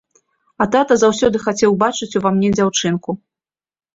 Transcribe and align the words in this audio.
А 0.63 0.65
тата 0.75 0.93
заўсёды 1.03 1.41
хацеў 1.43 1.75
бачыць 1.83 2.17
ува 2.19 2.29
мне 2.37 2.49
дзяўчынку. 2.57 3.17